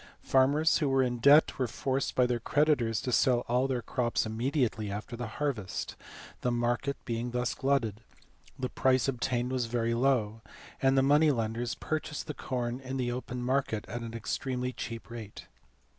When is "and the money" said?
10.81-11.29